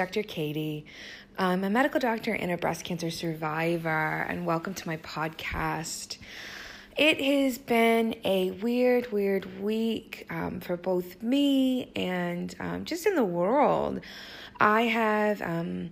Dr. 0.00 0.22
Katie. 0.22 0.86
I'm 1.36 1.62
a 1.62 1.68
medical 1.68 2.00
doctor 2.00 2.32
and 2.32 2.50
a 2.50 2.56
breast 2.56 2.86
cancer 2.86 3.10
survivor, 3.10 4.24
and 4.30 4.46
welcome 4.46 4.72
to 4.72 4.88
my 4.88 4.96
podcast. 4.96 6.16
It 6.96 7.20
has 7.20 7.58
been 7.58 8.14
a 8.24 8.50
weird, 8.50 9.12
weird 9.12 9.60
week 9.60 10.26
um, 10.30 10.60
for 10.60 10.78
both 10.78 11.22
me 11.22 11.92
and 11.94 12.54
um, 12.60 12.86
just 12.86 13.04
in 13.04 13.14
the 13.14 13.26
world. 13.26 14.00
I 14.58 14.84
have 14.84 15.42
um, 15.42 15.90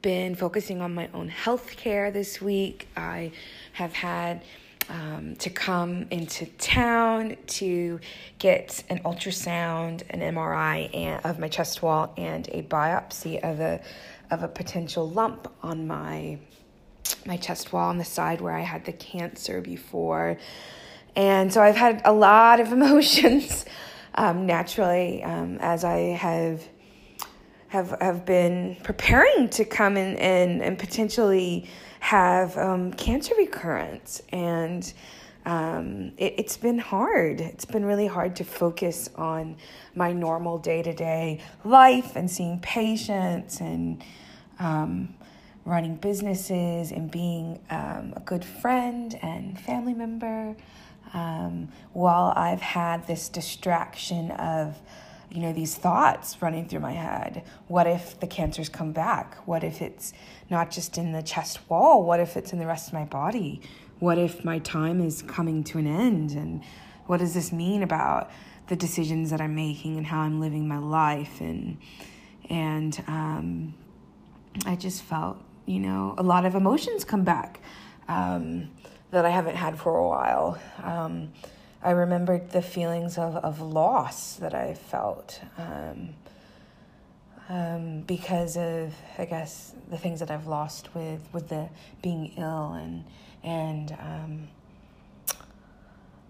been 0.00 0.36
focusing 0.36 0.80
on 0.80 0.94
my 0.94 1.08
own 1.12 1.28
health 1.28 1.76
care 1.76 2.12
this 2.12 2.40
week. 2.40 2.86
I 2.96 3.32
have 3.72 3.94
had 3.94 4.44
um, 4.90 5.36
to 5.36 5.50
come 5.50 6.06
into 6.10 6.46
town 6.46 7.36
to 7.46 8.00
get 8.38 8.82
an 8.90 8.98
ultrasound, 9.04 10.02
an 10.10 10.20
MRI 10.20 10.94
and, 10.94 11.24
of 11.24 11.38
my 11.38 11.48
chest 11.48 11.82
wall, 11.82 12.12
and 12.16 12.48
a 12.48 12.62
biopsy 12.62 13.42
of 13.42 13.60
a 13.60 13.80
of 14.30 14.42
a 14.42 14.48
potential 14.48 15.08
lump 15.08 15.48
on 15.62 15.86
my 15.86 16.38
my 17.24 17.36
chest 17.36 17.72
wall 17.72 17.88
on 17.88 17.98
the 17.98 18.04
side 18.04 18.40
where 18.40 18.54
I 18.54 18.60
had 18.62 18.84
the 18.84 18.92
cancer 18.92 19.60
before. 19.60 20.38
And 21.16 21.52
so 21.52 21.62
I've 21.62 21.76
had 21.76 22.02
a 22.04 22.12
lot 22.12 22.60
of 22.60 22.72
emotions 22.72 23.64
um, 24.14 24.46
naturally 24.46 25.22
um, 25.22 25.58
as 25.60 25.84
I 25.84 25.98
have 25.98 26.62
have 27.70 27.96
have 28.00 28.26
been 28.26 28.76
preparing 28.82 29.48
to 29.48 29.64
come 29.64 29.96
in 29.96 30.16
and, 30.16 30.60
and 30.60 30.78
potentially 30.78 31.68
have 32.00 32.56
um, 32.58 32.92
cancer 32.92 33.34
recurrence 33.38 34.20
and 34.32 34.92
um, 35.46 36.12
it, 36.18 36.38
has 36.40 36.56
been 36.56 36.78
hard. 36.78 37.40
It's 37.40 37.64
been 37.64 37.84
really 37.84 38.08
hard 38.08 38.36
to 38.36 38.44
focus 38.44 39.08
on 39.16 39.56
my 39.94 40.12
normal 40.12 40.58
day 40.58 40.82
to 40.82 40.92
day 40.92 41.40
life 41.64 42.16
and 42.16 42.30
seeing 42.30 42.58
patients 42.60 43.60
and 43.60 44.02
um, 44.58 45.14
running 45.64 45.94
businesses 45.94 46.90
and 46.90 47.10
being 47.10 47.60
um, 47.70 48.12
a 48.16 48.22
good 48.24 48.44
friend 48.44 49.16
and 49.22 49.58
family 49.58 49.94
member 49.94 50.56
um, 51.14 51.68
while 51.92 52.32
I've 52.36 52.60
had 52.60 53.06
this 53.06 53.28
distraction 53.28 54.32
of 54.32 54.76
you 55.30 55.40
know 55.40 55.52
these 55.52 55.76
thoughts 55.76 56.40
running 56.42 56.68
through 56.68 56.80
my 56.80 56.92
head. 56.92 57.44
What 57.68 57.86
if 57.86 58.18
the 58.18 58.26
cancers 58.26 58.68
come 58.68 58.92
back? 58.92 59.36
What 59.46 59.62
if 59.62 59.80
it's 59.80 60.12
not 60.50 60.70
just 60.70 60.98
in 60.98 61.12
the 61.12 61.22
chest 61.22 61.60
wall? 61.68 62.04
What 62.04 62.20
if 62.20 62.36
it's 62.36 62.52
in 62.52 62.58
the 62.58 62.66
rest 62.66 62.88
of 62.88 62.94
my 62.94 63.04
body? 63.04 63.60
What 64.00 64.18
if 64.18 64.44
my 64.44 64.58
time 64.58 65.00
is 65.00 65.22
coming 65.22 65.62
to 65.64 65.78
an 65.78 65.86
end? 65.86 66.32
And 66.32 66.62
what 67.06 67.18
does 67.18 67.34
this 67.34 67.52
mean 67.52 67.82
about 67.82 68.30
the 68.66 68.76
decisions 68.76 69.30
that 69.30 69.40
i'm 69.40 69.54
making 69.54 69.96
and 69.96 70.06
how 70.06 70.20
i'm 70.20 70.40
living 70.40 70.66
my 70.66 70.78
life? 70.78 71.40
And 71.40 71.78
and 72.48 73.02
um, 73.06 73.74
i 74.66 74.74
just 74.74 75.02
felt 75.02 75.38
you 75.66 75.78
know 75.78 76.14
a 76.18 76.22
lot 76.22 76.44
of 76.44 76.56
emotions 76.56 77.04
come 77.04 77.22
back 77.22 77.60
um, 78.08 78.70
that 79.12 79.24
i 79.24 79.30
haven't 79.30 79.56
had 79.56 79.78
for 79.78 79.96
a 79.96 80.08
while. 80.08 80.58
Um, 80.82 81.32
I 81.82 81.92
remembered 81.92 82.50
the 82.50 82.60
feelings 82.60 83.16
of, 83.16 83.36
of 83.36 83.60
loss 83.60 84.34
that 84.34 84.54
I 84.54 84.74
felt 84.74 85.40
um, 85.56 86.10
um, 87.48 88.00
because 88.02 88.56
of, 88.58 88.94
I 89.18 89.24
guess, 89.24 89.74
the 89.88 89.96
things 89.96 90.20
that 90.20 90.30
I've 90.30 90.46
lost 90.46 90.94
with, 90.94 91.20
with 91.32 91.48
the 91.48 91.70
being 92.02 92.34
ill 92.36 92.74
and, 92.74 93.04
and 93.42 93.96
um, 93.98 94.48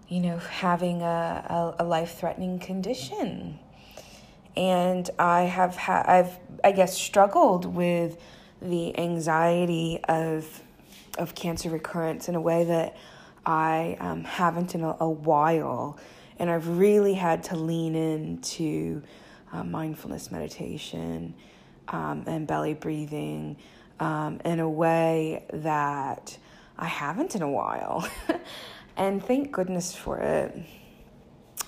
you 0.07 0.21
know, 0.21 0.37
having 0.37 1.01
a, 1.01 1.75
a, 1.79 1.83
a 1.83 1.85
life 1.85 2.17
threatening 2.17 2.57
condition. 2.57 3.59
And 4.55 5.09
I 5.19 5.41
have 5.41 5.75
had, 5.75 6.05
I've, 6.05 6.37
I 6.63 6.71
guess, 6.71 6.97
struggled 6.97 7.65
with 7.65 8.21
the 8.61 8.97
anxiety 8.97 9.99
of, 10.07 10.61
of 11.17 11.35
cancer 11.35 11.69
recurrence 11.69 12.29
in 12.29 12.35
a 12.35 12.41
way 12.41 12.63
that 12.63 12.95
I 13.45 13.97
um, 13.99 14.23
haven't 14.23 14.75
in 14.75 14.83
a, 14.83 14.95
a, 14.99 15.09
while. 15.09 15.97
And 16.37 16.49
I've 16.49 16.67
really 16.67 17.13
had 17.13 17.43
to 17.45 17.55
lean 17.55 17.95
into 17.95 19.01
uh, 19.51 19.63
mindfulness 19.63 20.31
meditation 20.31 21.33
um, 21.87 22.23
and 22.27 22.47
belly 22.47 22.73
breathing 22.73 23.57
um, 23.99 24.39
in 24.45 24.59
a 24.59 24.69
way 24.69 25.45
that 25.53 26.37
I 26.77 26.85
haven't 26.85 27.35
in 27.35 27.41
a 27.41 27.49
while. 27.49 28.07
and 28.97 29.23
thank 29.23 29.51
goodness 29.51 29.95
for 29.95 30.17
it. 30.19 30.57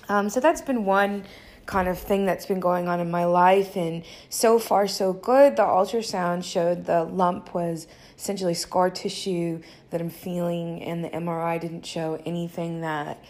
Um, 0.08 0.28
so 0.28 0.40
that's 0.40 0.60
been 0.60 0.84
one 0.84 1.24
kind 1.66 1.88
of 1.88 1.98
thing 1.98 2.26
that's 2.26 2.46
been 2.46 2.60
going 2.60 2.88
on 2.88 3.00
in 3.00 3.10
my 3.10 3.24
life. 3.24 3.76
And 3.76 4.04
so 4.28 4.58
far, 4.58 4.86
so 4.86 5.12
good. 5.12 5.56
The 5.56 5.62
ultrasound 5.62 6.44
showed 6.44 6.86
the 6.86 7.04
lump 7.04 7.54
was 7.54 7.86
essentially 8.16 8.54
scar 8.54 8.90
tissue 8.90 9.60
that 9.90 10.00
I'm 10.00 10.10
feeling, 10.10 10.82
and 10.82 11.04
the 11.04 11.10
MRI 11.10 11.60
didn't 11.60 11.86
show 11.86 12.20
anything 12.24 12.80
that 12.82 13.22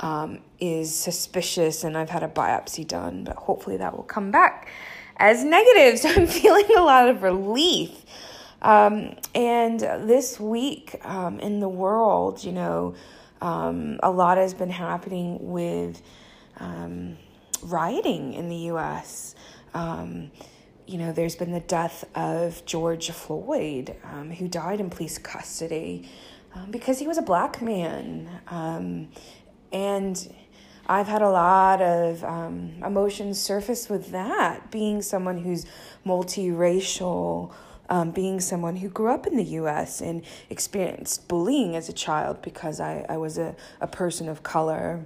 um, 0.00 0.40
is 0.60 0.94
suspicious. 0.94 1.84
And 1.84 1.96
I've 1.96 2.10
had 2.10 2.22
a 2.22 2.28
biopsy 2.28 2.86
done, 2.86 3.24
but 3.24 3.36
hopefully 3.36 3.76
that 3.78 3.96
will 3.96 4.04
come 4.04 4.30
back 4.30 4.68
as 5.16 5.44
negative. 5.44 6.00
So 6.00 6.08
I'm 6.08 6.26
feeling 6.26 6.66
a 6.76 6.82
lot 6.82 7.08
of 7.08 7.22
relief. 7.22 7.90
Um, 8.62 9.16
and 9.34 9.80
this 9.80 10.38
week 10.38 11.00
um, 11.04 11.40
in 11.40 11.58
the 11.58 11.68
world, 11.68 12.44
you 12.44 12.52
know, 12.52 12.94
um, 13.40 13.98
a 14.02 14.10
lot 14.10 14.38
has 14.38 14.54
been 14.54 14.70
happening 14.70 15.50
with 15.50 16.00
um, 16.58 17.16
rioting 17.62 18.34
in 18.34 18.48
the 18.48 18.56
U.S. 18.56 19.34
Um, 19.74 20.30
you 20.86 20.98
know, 20.98 21.12
there's 21.12 21.36
been 21.36 21.52
the 21.52 21.60
death 21.60 22.04
of 22.14 22.64
George 22.66 23.10
Floyd, 23.10 23.96
um, 24.04 24.30
who 24.30 24.48
died 24.48 24.80
in 24.80 24.90
police 24.90 25.18
custody 25.18 26.08
um, 26.54 26.70
because 26.70 26.98
he 26.98 27.06
was 27.06 27.18
a 27.18 27.22
black 27.22 27.62
man. 27.62 28.28
Um, 28.48 29.08
and 29.72 30.32
I've 30.86 31.06
had 31.06 31.22
a 31.22 31.30
lot 31.30 31.80
of 31.80 32.24
um, 32.24 32.72
emotions 32.84 33.40
surface 33.40 33.88
with 33.88 34.10
that, 34.10 34.70
being 34.70 35.02
someone 35.02 35.38
who's 35.38 35.66
multiracial. 36.06 37.52
Um, 37.88 38.10
being 38.10 38.40
someone 38.40 38.76
who 38.76 38.88
grew 38.88 39.12
up 39.12 39.26
in 39.26 39.36
the 39.36 39.44
US 39.44 40.00
and 40.00 40.24
experienced 40.48 41.28
bullying 41.28 41.76
as 41.76 41.90
a 41.90 41.92
child 41.92 42.40
because 42.40 42.80
I, 42.80 43.04
I 43.06 43.18
was 43.18 43.36
a, 43.36 43.54
a 43.82 43.86
person 43.86 44.30
of 44.30 44.42
color. 44.42 45.04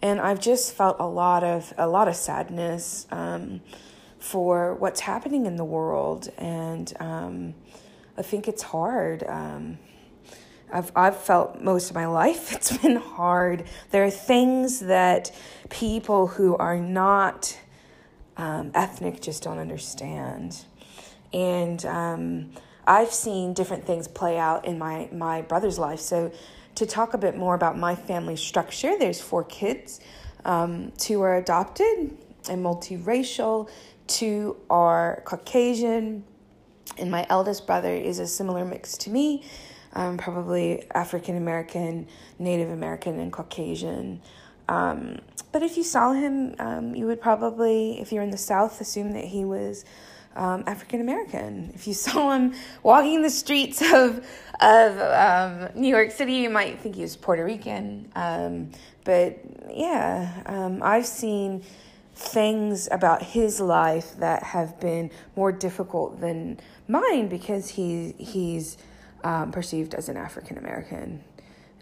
And 0.00 0.20
I've 0.20 0.40
just 0.40 0.74
felt 0.74 0.96
a 1.00 1.06
lot 1.06 1.42
of 1.42 1.72
a 1.76 1.88
lot 1.88 2.06
of 2.06 2.14
sadness 2.14 3.06
um, 3.10 3.60
for 4.18 4.74
what's 4.74 5.00
happening 5.00 5.46
in 5.46 5.56
the 5.56 5.64
world, 5.64 6.28
and 6.38 6.92
um, 7.00 7.54
I 8.16 8.22
think 8.22 8.46
it's 8.46 8.62
hard. 8.62 9.24
Um, 9.24 9.78
I've 10.72 10.92
I've 10.94 11.16
felt 11.16 11.60
most 11.60 11.90
of 11.90 11.96
my 11.96 12.06
life 12.06 12.52
it's 12.54 12.76
been 12.76 12.96
hard. 12.96 13.64
There 13.90 14.04
are 14.04 14.10
things 14.10 14.80
that 14.80 15.32
people 15.68 16.28
who 16.28 16.56
are 16.56 16.78
not 16.78 17.58
um, 18.36 18.70
ethnic 18.74 19.20
just 19.20 19.42
don't 19.42 19.58
understand, 19.58 20.64
and 21.32 21.84
um, 21.86 22.52
I've 22.86 23.12
seen 23.12 23.52
different 23.52 23.84
things 23.84 24.06
play 24.06 24.38
out 24.38 24.64
in 24.64 24.78
my 24.78 25.08
my 25.10 25.42
brother's 25.42 25.78
life. 25.78 26.00
So 26.00 26.30
to 26.78 26.86
talk 26.86 27.12
a 27.12 27.18
bit 27.18 27.36
more 27.36 27.56
about 27.56 27.76
my 27.76 27.96
family 27.96 28.36
structure, 28.36 28.96
there's 28.96 29.20
four 29.20 29.42
kids. 29.42 29.98
Um, 30.44 30.92
two 30.96 31.20
are 31.22 31.36
adopted 31.36 32.16
and 32.48 32.64
multiracial, 32.64 33.68
two 34.06 34.56
are 34.70 35.20
Caucasian, 35.24 36.22
and 36.96 37.10
my 37.10 37.26
eldest 37.28 37.66
brother 37.66 37.92
is 37.92 38.20
a 38.20 38.28
similar 38.28 38.64
mix 38.64 38.96
to 38.98 39.10
me, 39.10 39.44
um, 39.94 40.18
probably 40.18 40.88
African 40.92 41.36
American, 41.36 42.06
Native 42.38 42.70
American, 42.70 43.18
and 43.18 43.32
Caucasian. 43.32 44.22
Um, 44.68 45.18
but 45.50 45.64
if 45.64 45.76
you 45.76 45.82
saw 45.82 46.12
him, 46.12 46.54
um, 46.60 46.94
you 46.94 47.06
would 47.06 47.20
probably, 47.20 48.00
if 48.00 48.12
you're 48.12 48.22
in 48.22 48.30
the 48.30 48.38
South, 48.38 48.80
assume 48.80 49.12
that 49.14 49.24
he 49.24 49.44
was 49.44 49.84
um, 50.38 50.64
African 50.66 51.00
American. 51.00 51.72
If 51.74 51.86
you 51.86 51.94
saw 52.06 52.32
him 52.32 52.54
walking 52.82 53.22
the 53.22 53.30
streets 53.30 53.82
of 53.82 54.26
of 54.60 54.98
um, 54.98 55.68
New 55.74 55.88
York 55.88 56.10
City, 56.10 56.34
you 56.34 56.50
might 56.50 56.80
think 56.80 56.94
he 56.94 57.02
was 57.02 57.16
Puerto 57.16 57.44
Rican. 57.44 58.10
Um, 58.14 58.70
but 59.04 59.40
yeah, 59.70 60.42
um, 60.46 60.82
I've 60.82 61.06
seen 61.06 61.62
things 62.14 62.88
about 62.90 63.22
his 63.22 63.60
life 63.60 64.16
that 64.18 64.42
have 64.42 64.80
been 64.80 65.10
more 65.36 65.52
difficult 65.52 66.20
than 66.20 66.58
mine 66.88 67.28
because 67.28 67.68
he 67.68 68.14
he's 68.18 68.78
um, 69.24 69.52
perceived 69.52 69.94
as 69.94 70.08
an 70.08 70.16
African 70.16 70.58
American, 70.58 71.22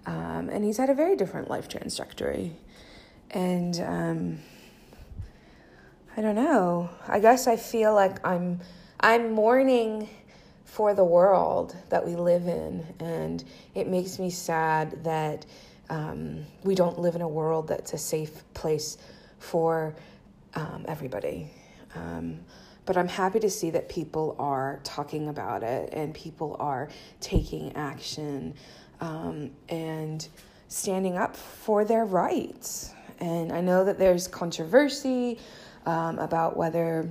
um, 0.06 0.48
and 0.48 0.64
he's 0.64 0.78
had 0.78 0.90
a 0.90 0.94
very 0.94 1.16
different 1.16 1.48
life 1.48 1.68
trajectory, 1.68 2.56
and 3.30 3.80
I 6.16 6.22
don't 6.22 6.34
know. 6.34 6.88
I 7.06 7.20
guess 7.20 7.46
I 7.46 7.56
feel 7.56 7.92
like 7.92 8.26
I'm 8.26 8.60
I'm 8.98 9.32
mourning 9.32 10.08
for 10.64 10.94
the 10.94 11.04
world 11.04 11.76
that 11.90 12.06
we 12.06 12.16
live 12.16 12.46
in, 12.48 12.86
and 13.00 13.44
it 13.74 13.86
makes 13.86 14.18
me 14.18 14.30
sad 14.30 15.04
that 15.04 15.44
um, 15.90 16.46
we 16.64 16.74
don't 16.74 16.98
live 16.98 17.16
in 17.16 17.20
a 17.20 17.28
world 17.28 17.68
that's 17.68 17.92
a 17.92 17.98
safe 17.98 18.42
place 18.54 18.96
for 19.38 19.94
um, 20.54 20.86
everybody. 20.88 21.50
Um, 21.94 22.40
but 22.86 22.96
I'm 22.96 23.08
happy 23.08 23.38
to 23.40 23.50
see 23.50 23.68
that 23.70 23.90
people 23.90 24.36
are 24.38 24.80
talking 24.84 25.28
about 25.28 25.62
it 25.62 25.92
and 25.92 26.14
people 26.14 26.56
are 26.58 26.88
taking 27.20 27.76
action 27.76 28.54
um, 29.00 29.50
and 29.68 30.26
standing 30.68 31.18
up 31.18 31.36
for 31.36 31.84
their 31.84 32.06
rights. 32.06 32.94
And 33.18 33.52
I 33.52 33.60
know 33.60 33.84
that 33.84 33.98
there's 33.98 34.28
controversy 34.28 35.38
um, 35.86 36.18
about 36.18 36.56
whether 36.56 37.08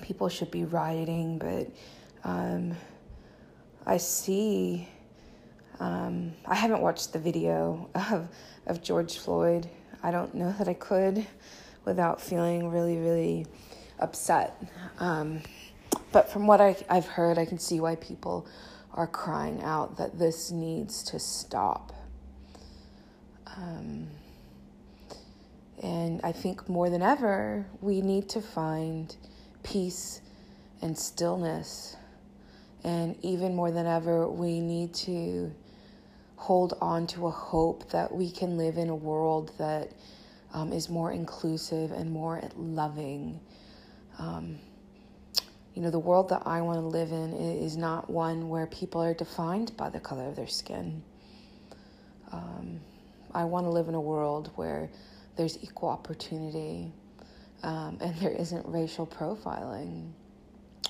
people 0.00 0.28
should 0.28 0.50
be 0.50 0.64
rioting, 0.64 1.38
but 1.38 1.70
um, 2.24 2.76
I 3.86 3.98
see. 3.98 4.88
Um, 5.78 6.34
I 6.46 6.54
haven't 6.54 6.82
watched 6.82 7.12
the 7.12 7.18
video 7.18 7.90
of 7.94 8.28
of 8.66 8.82
George 8.82 9.18
Floyd. 9.18 9.68
I 10.02 10.10
don't 10.10 10.34
know 10.34 10.54
that 10.58 10.68
I 10.68 10.74
could 10.74 11.26
without 11.84 12.20
feeling 12.20 12.68
really, 12.68 12.96
really 12.96 13.46
upset. 13.98 14.62
Um, 14.98 15.42
but 16.12 16.30
from 16.30 16.46
what 16.46 16.60
I, 16.60 16.76
I've 16.88 17.06
heard, 17.06 17.38
I 17.38 17.44
can 17.44 17.58
see 17.58 17.80
why 17.80 17.96
people 17.96 18.46
are 18.94 19.06
crying 19.06 19.62
out 19.62 19.96
that 19.98 20.18
this 20.18 20.50
needs 20.50 21.02
to 21.04 21.18
stop. 21.18 21.92
Um, 23.56 24.08
and 25.82 26.20
I 26.22 26.32
think 26.32 26.68
more 26.68 26.90
than 26.90 27.02
ever, 27.02 27.66
we 27.80 28.02
need 28.02 28.28
to 28.30 28.42
find 28.42 29.14
peace 29.62 30.20
and 30.82 30.96
stillness. 30.96 31.96
And 32.84 33.16
even 33.22 33.54
more 33.54 33.70
than 33.70 33.86
ever, 33.86 34.28
we 34.28 34.60
need 34.60 34.94
to 34.94 35.52
hold 36.36 36.76
on 36.80 37.06
to 37.06 37.26
a 37.26 37.30
hope 37.30 37.90
that 37.90 38.14
we 38.14 38.30
can 38.30 38.56
live 38.56 38.76
in 38.76 38.88
a 38.88 38.94
world 38.94 39.52
that 39.58 39.92
um, 40.52 40.72
is 40.72 40.88
more 40.88 41.12
inclusive 41.12 41.92
and 41.92 42.10
more 42.10 42.42
loving. 42.56 43.40
Um, 44.18 44.58
you 45.74 45.82
know, 45.82 45.90
the 45.90 45.98
world 45.98 46.30
that 46.30 46.42
I 46.46 46.60
want 46.62 46.78
to 46.78 46.86
live 46.86 47.12
in 47.12 47.32
is 47.32 47.76
not 47.76 48.10
one 48.10 48.48
where 48.48 48.66
people 48.66 49.02
are 49.02 49.14
defined 49.14 49.76
by 49.76 49.88
the 49.88 50.00
color 50.00 50.26
of 50.26 50.36
their 50.36 50.48
skin. 50.48 51.02
Um, 52.32 52.80
I 53.32 53.44
want 53.44 53.66
to 53.66 53.70
live 53.70 53.88
in 53.88 53.94
a 53.94 54.00
world 54.00 54.50
where 54.56 54.90
there's 55.40 55.56
equal 55.62 55.88
opportunity 55.88 56.92
um, 57.62 57.96
and 58.02 58.14
there 58.16 58.30
isn't 58.30 58.66
racial 58.68 59.06
profiling 59.06 60.10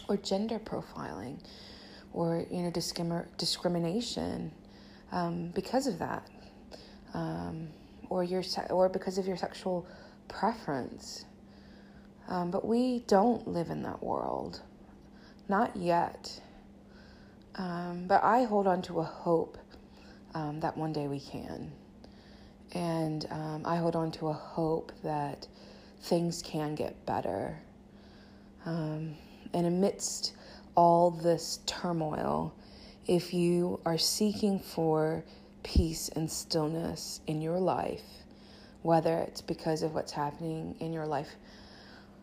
or 0.09 0.17
gender 0.17 0.59
profiling 0.59 1.39
or 2.13 2.45
you 2.51 2.63
know 2.63 2.71
discrim- 2.73 3.29
discrimination 3.37 4.51
um, 5.13 5.53
because 5.55 5.87
of 5.87 6.01
that, 6.01 6.29
um, 7.15 7.69
or 8.09 8.25
your 8.25 8.43
se- 8.43 8.67
or 8.71 8.89
because 8.89 9.19
of 9.19 9.27
your 9.29 9.37
sexual 9.37 9.87
preference. 10.27 11.27
Um, 12.27 12.51
but 12.51 12.67
we 12.67 13.05
don't 13.07 13.47
live 13.47 13.71
in 13.71 13.85
that 13.85 14.03
world, 14.03 14.63
not 15.49 15.77
yet. 15.77 16.41
Um, 17.55 18.07
but 18.09 18.25
I 18.25 18.43
hold 18.43 18.67
on 18.67 18.83
to 18.83 18.99
a 18.99 19.05
hope 19.05 19.59
um, 20.35 20.59
that 20.59 20.77
one 20.77 20.93
day 20.93 21.07
we 21.07 21.21
can, 21.21 21.71
and 22.73 23.27
um, 23.31 23.63
I 23.65 23.77
hold 23.77 23.97
on 23.97 24.11
to 24.13 24.29
a 24.29 24.33
hope 24.33 24.93
that 25.03 25.47
things 26.03 26.43
can 26.43 26.75
get 26.75 27.05
better. 27.07 27.59
and 29.53 29.67
amidst 29.67 30.35
all 30.77 31.11
this 31.11 31.61
turmoil 31.67 32.55
if 33.07 33.35
you 33.35 33.81
are 33.85 33.99
seeking 33.99 34.61
for 34.61 35.25
peace 35.63 36.09
and 36.11 36.31
stillness 36.31 37.21
in 37.27 37.41
your 37.41 37.59
life, 37.59 38.05
whether 38.83 39.19
it's 39.19 39.41
because 39.41 39.83
of 39.83 39.95
what's 39.95 40.13
happening 40.13 40.75
in 40.79 40.93
your 40.93 41.07
life 41.07 41.29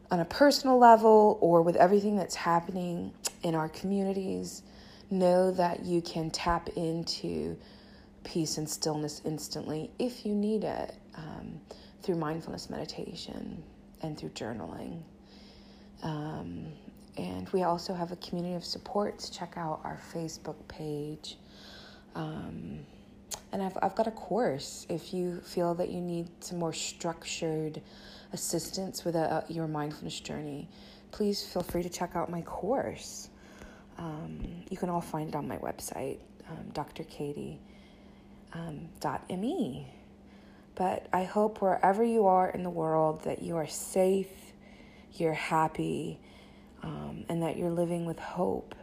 on 0.10 0.22
a 0.22 0.26
personal 0.26 0.78
level 0.78 1.38
or 1.42 1.62
with 1.62 1.76
everything 1.76 2.16
that's 2.16 2.36
happening 2.36 3.12
in 3.44 3.54
our 3.56 3.70
communities, 3.70 4.64
know 5.10 5.52
that 5.52 5.84
you 5.84 6.02
can 6.02 6.30
tap 6.32 6.70
into 6.76 7.58
peace 8.28 8.58
and 8.58 8.70
stillness 8.70 9.22
instantly 9.24 9.90
if 10.00 10.26
you 10.26 10.36
need 10.36 10.66
it 10.66 10.94
um, 11.16 11.60
through 12.04 12.16
mindfulness 12.16 12.70
meditation 12.70 13.64
and 14.02 14.18
through 14.18 14.30
journaling. 14.30 15.02
Um, 16.04 16.68
and 17.18 17.48
we 17.50 17.64
also 17.64 17.94
have 17.94 18.12
a 18.12 18.18
community 18.18 18.54
of 18.54 18.66
supports. 18.66 19.30
Check 19.30 19.54
out 19.56 19.80
our 19.86 19.98
Facebook 20.14 20.56
page. 20.68 21.38
Um, 22.16 22.80
and 23.54 23.64
I've, 23.64 23.78
I've 23.82 23.96
got 23.96 24.08
a 24.08 24.12
course 24.12 24.86
if 24.90 25.14
you 25.14 25.40
feel 25.40 25.74
that 25.76 25.90
you 25.90 26.02
need 26.02 26.28
some 26.42 26.60
more 26.60 26.74
structured 26.74 27.82
assistance 28.34 29.06
with 29.06 29.16
a, 29.16 29.46
a, 29.50 29.54
your 29.54 29.68
mindfulness 29.68 30.20
journey. 30.20 30.68
Please 31.12 31.42
feel 31.44 31.64
free 31.64 31.82
to 31.82 31.90
check 31.90 32.12
out 32.16 32.30
my 32.30 32.42
course. 32.42 33.30
Um, 33.98 34.46
you 34.70 34.76
can 34.76 34.90
all 34.90 35.02
find 35.02 35.30
it 35.30 35.36
on 35.36 35.48
my 35.48 35.58
website, 35.58 36.20
um, 36.50 36.72
drkatie.me. 36.74 37.60
Um, 38.58 38.90
but 40.76 41.08
I 41.12 41.24
hope 41.24 41.62
wherever 41.62 42.04
you 42.04 42.28
are 42.28 42.50
in 42.50 42.64
the 42.64 42.70
world 42.70 43.24
that 43.24 43.42
you 43.42 43.56
are 43.58 43.68
safe, 43.68 44.28
you're 45.14 45.34
happy, 45.34 46.20
um, 46.84 47.26
and 47.30 47.42
that 47.42 47.58
you're 47.58 47.72
living 47.72 48.06
with 48.06 48.20
hope 48.20 48.76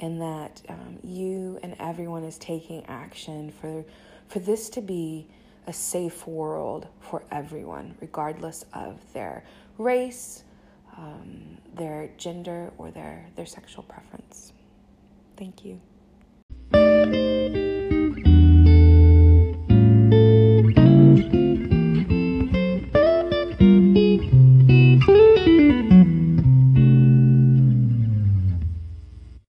and 0.00 0.20
that 0.20 0.60
um, 0.68 0.98
you 1.02 1.58
and 1.62 1.76
everyone 1.78 2.24
is 2.24 2.38
taking 2.38 2.84
action 2.86 3.50
for 3.50 3.84
for 4.28 4.38
this 4.38 4.68
to 4.70 4.80
be 4.80 5.26
a 5.66 5.72
safe 5.72 6.26
world 6.26 6.88
for 7.00 7.22
everyone, 7.30 7.94
regardless 8.00 8.64
of 8.72 9.00
their 9.12 9.44
race, 9.78 10.44
um, 10.96 11.58
their 11.74 12.10
gender, 12.16 12.72
or 12.78 12.90
their, 12.90 13.26
their 13.36 13.46
sexual 13.46 13.84
preference. 13.84 14.52
Thank 15.36 15.64
you. 15.64 15.80